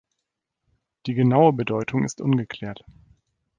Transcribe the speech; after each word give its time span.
Die 1.05 1.13
genaue 1.13 1.53
Bedeutung 1.53 2.03
ist 2.05 2.21
ungeklärt. 2.21 2.83